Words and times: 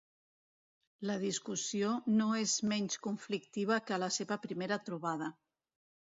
La 1.09 1.17
discussió 1.23 1.91
no 2.21 2.29
és 2.43 2.53
menys 2.71 2.97
conflictiva 3.03 3.77
que 3.89 3.95
a 3.97 3.99
la 4.05 4.09
seva 4.15 4.39
primera 4.47 4.79
trobada. 4.89 5.29